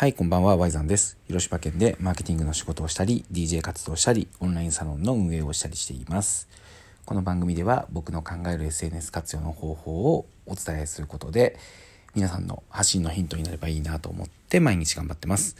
[0.00, 1.18] はい、こんばんは、Y ザンです。
[1.26, 6.48] 広島県でマーケティングの仕事をしたり、DJ 活動したり、オンラインサロンの運営をしたりしています。
[7.04, 11.58] この番組では僕の考える SNS 活用の方法をお伝えすることで、
[12.14, 15.56] 皆さんの発信のヒントになればいいなと思って毎日頑張ってます。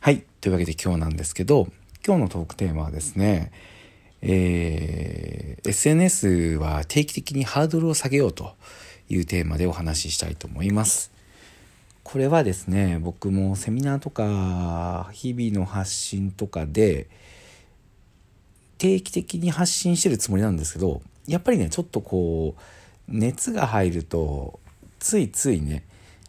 [0.00, 1.68] はい、というわけで今日なんですけど、
[2.04, 3.52] 今日のトークテーマはですね、
[4.22, 8.56] えー、SNS は定期的にハードルを下げようと
[9.08, 11.16] いうテーマでお話ししたいと思います。
[12.10, 17.06] これはですね僕もセミナーとか日々の発信とかで
[18.78, 22.62] 定期的に発信してるつもりなんですけどやっぱりねちょっとこう
[23.08, 24.58] 熱が入ると
[24.98, 25.84] ついついね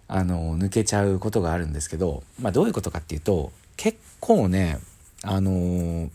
[0.09, 4.79] あの抜けちゃうことがあるんですけど、まあ、どういうことかっていうと結構ね
[5.23, 6.09] あの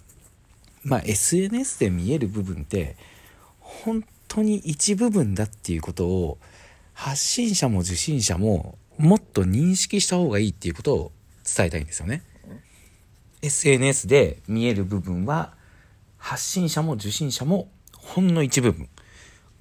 [0.82, 2.96] まあ SNS で見える部分って
[3.60, 6.38] 本当に一部分だっていうことを
[6.92, 11.12] 発信者も受信者ももっと認識した方がいいっていうことを
[11.44, 12.22] 伝えたいんですよね。
[13.42, 15.52] SNS で見える部分は
[16.18, 18.88] 発信者も受信者もほんの一部分。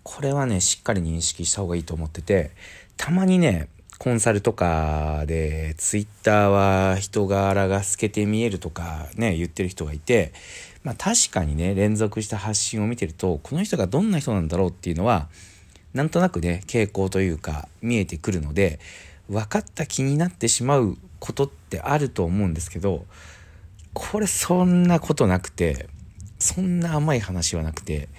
[0.04, 2.52] これはね、しっかり認識した方がいいと思ってて、
[2.98, 10.34] たまにね、コンサルとかで、ツイッターは人柄が透けて見えるとかね、言ってる人がいて、
[10.84, 15.30] まあ確かにね、連続した発信を見てると、この人がどんな人なんだろうっていうのは、
[15.94, 18.80] なんとなくね、傾向というか見えてくるので、
[19.34, 23.06] 分かった気になってしまうことってあると思うんですけど
[23.94, 25.88] これそんなことなくて
[26.39, 28.09] そんな甘い話はなくて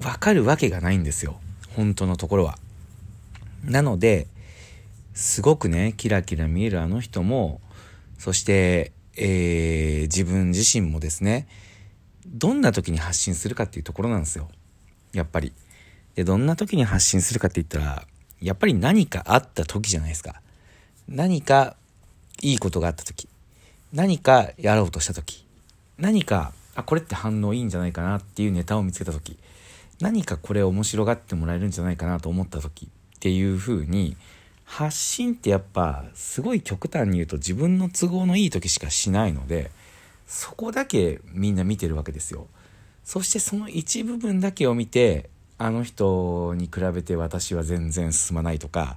[0.00, 1.40] 分かるわけがないんですよ
[1.76, 2.58] 本当のところは。
[3.64, 4.26] なので
[5.12, 7.60] すごくねキラキラ見えるあの人も
[8.18, 11.46] そして、えー、自分自身もですね
[12.26, 14.48] どんな時に発信するかっていうところなんですよ
[15.12, 15.52] やっぱり。
[16.14, 18.04] でどんな時に発信するかって言ったら
[18.40, 20.40] やっぱり何かあった時じゃないですか。
[21.08, 21.76] 何か
[22.42, 23.28] いいことがあった時。
[23.92, 25.44] 何かやろうとした時。
[25.98, 29.36] 何か、あ、これって反応いいんじゃないかなっていうネタを見つけた時。
[30.00, 34.16] 何かこれ面白がってもらえるんじゃないかなと思った時っていう風に、
[34.64, 39.70] 発信ってやっぱすごい極端に言うと自分の都合のいい時しかしないので、
[40.26, 42.46] そこだけみんな見てるわけですよ。
[43.04, 45.28] そしてその一部分だけを見て、
[45.62, 48.96] あの人に比べて私は全然進まないとか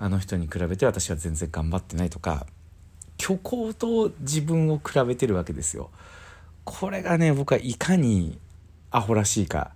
[0.00, 2.44] あの人に比べて私は全然頑張ってないとか
[3.20, 5.90] 虚構と自分を比べてるわけですよ。
[6.64, 8.36] これがね僕はいかに
[8.90, 9.70] アホらしいか。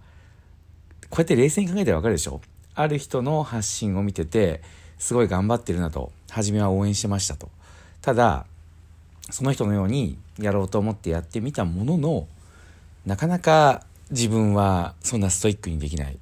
[1.10, 2.40] こうやって冷静に考えたらわかるでしょ。
[2.74, 4.62] ある人の発信を見てて
[4.98, 6.10] すごい頑張ってるなと。
[6.28, 7.48] 初めは応援してましたと。
[8.02, 8.46] ただ
[9.30, 12.26] その人のようにやろうと思ってやってみたものの
[13.04, 16.18] なかなか自分はそんなストイックにできない。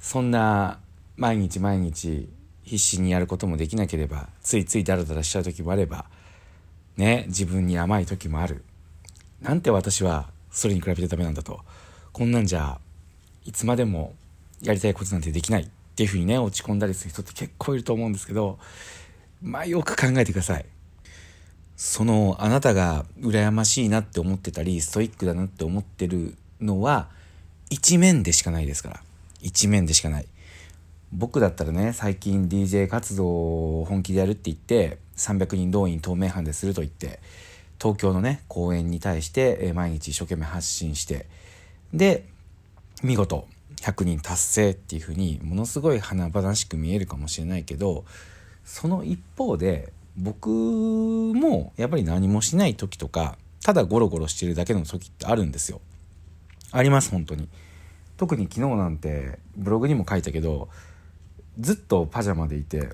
[0.00, 0.78] そんな
[1.16, 2.28] 毎日毎日
[2.62, 6.04] 必死にやることもできなければついついダラダラしちゃう時もあれば
[6.96, 8.64] ね自分に甘い時もある。
[9.40, 11.60] なんて私はそれに比べてダメなんだと。
[12.12, 12.78] こんなんじゃ
[13.44, 14.14] いつまでも
[14.62, 15.62] やりたいことなんてできない。
[15.62, 18.58] っていうふうにね落ち込んだりする人って結構いると思うんですけど
[19.42, 20.66] まあよく考えてください。
[21.76, 27.08] そのあなたが羨ましいなって思ってたりストイックだなって思ってるのは
[27.70, 29.00] 一面でしかないですから
[29.40, 30.26] 一面でしかない
[31.12, 37.20] 僕だったらね最近 DJ 活動を本気でやるって言って300人動員透明版ですると言って
[37.80, 41.26] 東京のね公演に対して毎日一生懸命発信して
[41.92, 42.26] で
[43.02, 43.46] 見事
[43.76, 48.04] 100人達成っていうふうにものすごい華々しく見えるかもしれないけど
[48.64, 55.80] その一方で僕もやっぱり何もしない時とかただゴロゴロしてるだけの時ってあるんですよ。
[56.76, 57.48] あります本当に。
[58.16, 60.68] 特に昨日なんてブログにも書いたけど
[61.58, 62.90] ずっとパジャマでいて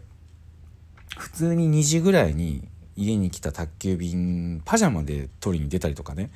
[1.17, 2.67] 普通に2時ぐらいに
[2.97, 6.31] 家に来た宅急便パジャマで取りに出たりとかね。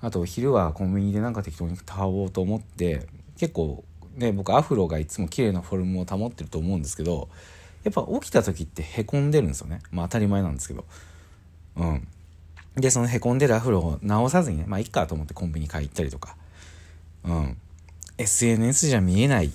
[0.00, 3.06] あと昼はコンビニでなんか適当に買おうと思って
[3.36, 3.84] 結構
[4.14, 7.28] ね僕アフロがいつも綺麗なフォルムを保ってると思うんですけど
[7.82, 9.80] やっぱ起きた時ってへこんでるんですよね。
[9.90, 10.84] まあ当たり前なんですけど。
[11.76, 12.06] うん。
[12.76, 16.36] でそのへこんでるアフロを直さずにねまあいっかと思ってコンビニ買い行ったりとか。
[17.28, 17.56] うん、
[18.16, 19.52] SNS じゃ見えない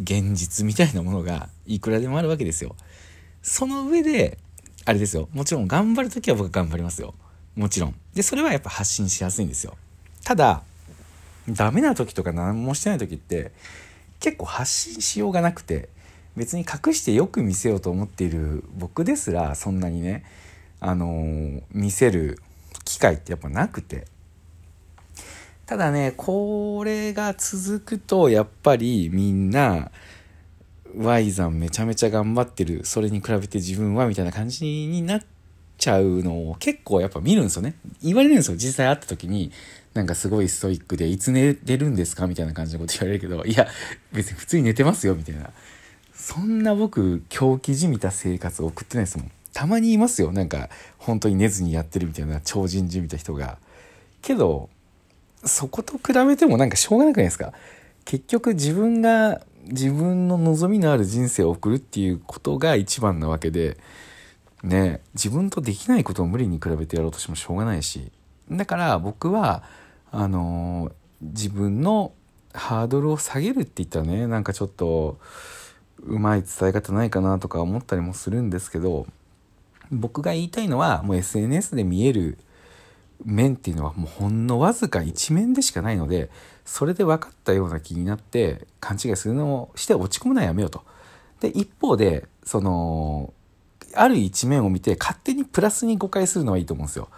[0.00, 2.76] 現実みたいなものがいくらでもあるわけですよ。
[3.42, 4.38] その上で、
[4.84, 5.28] あれですよ。
[5.32, 7.14] もちろん頑張るときは僕頑張りますよ。
[7.56, 7.94] もちろん。
[8.14, 9.76] で、それはやっぱ発信しやすいんですよ。
[10.22, 10.62] ただ、
[11.48, 13.52] ダメな時とか何もしてない時って
[14.20, 15.88] 結構発信しようがなくて
[16.36, 20.24] 別に隠してよく見せようと思っている僕ですらそんなにね
[20.80, 22.40] あのー、見せる
[22.84, 24.06] 機会ってやっぱなくて
[25.68, 29.90] ただね、これが続くと、やっぱりみんな、
[30.96, 32.86] Y さんめちゃめちゃ頑張ってる。
[32.86, 35.22] それに比べて自分はみたいな感じになっ
[35.76, 37.74] ちゃうのを結構やっぱ見るんですよね。
[38.02, 38.56] 言われるんですよ。
[38.56, 39.52] 実際会った時に、
[39.92, 43.68] なんかすごいストイックで、いつ寝てるんですかみたいな感じのこと言われるけど、いや、
[44.10, 45.50] 別に普通に寝てますよ、みたいな。
[46.14, 49.30] そんな僕、狂気じみた生活を送ってないですもん。
[49.52, 50.32] たまにいますよ。
[50.32, 53.58] なんか、本当に寝ずにやってるみたいな超人じみた人が。
[54.22, 54.70] けど、
[55.44, 57.52] そこと比べてもなんかしょうがなくないですか？
[58.04, 63.76] 結局自分が自分の望みのある人生を送るっていうことが一番なわけで、
[64.62, 68.10] ね、自分とできないことを無理に比べてやろうとしてもしょうがないし
[68.50, 69.62] だから僕は
[70.10, 70.90] あの
[71.20, 72.12] 自分の
[72.54, 75.18] ハードルを下げるって言ったらねなんかちょっと
[76.00, 79.06] うまい伝え方ないかなとか思ったりもするんですけど
[79.90, 82.38] 僕が言いたいのはもう SNS で見える
[83.24, 86.30] 面っていうのはもうほんのわずか一面でしかないので
[86.64, 90.82] それで分かったような気になって勘違いするのをして落ち込むのはやめようと。
[91.40, 93.32] で一方でその
[93.94, 97.08] ある一面を見て勝手にプラスに誤解するのはいいと思うんですよ。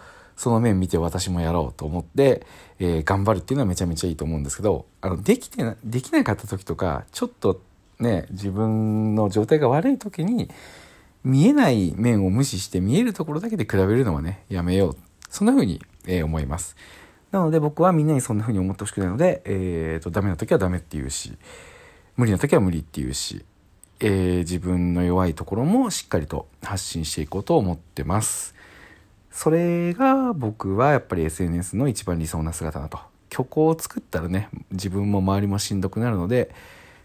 [0.41, 2.47] その面見て私もやろうと思って、
[2.79, 7.61] えー、頑張るっていうのはめちゃめちゃいいと思うんですけど、あの、できてな、できなかった時とか、ちょっと
[7.99, 10.49] ね、自分の状態が悪い時に、
[11.23, 14.97] 見えない面を無視して見えるところだけで比べるのはね、やめよう。
[15.29, 16.75] そんな風に、えー、思います。
[17.31, 21.37] なので僕はみんなにそんな風に思ってほしくないので、えーと、ダメな時はダメって言うし、
[22.17, 23.45] 無理な時は無理って言うし、
[23.99, 28.55] えー、自分の弱いところもしっかりと発信していこうと思ってます。
[29.31, 32.99] それが僕はやっぱり SNS の一番理想な姿だと。
[33.31, 36.53] 虚構を作ったらね、自分も周りもしんどくなるので、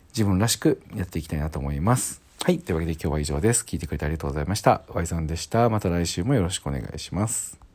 [0.08, 2.20] 自分らしくやっていきたいなと思います。
[2.42, 2.58] はい。
[2.58, 3.64] というわけで今日は以上です。
[3.64, 4.82] 聞いてくれてありがとうございました。
[4.88, 5.69] Y さんでした。
[5.69, 7.58] また来週もよろしくお願いします。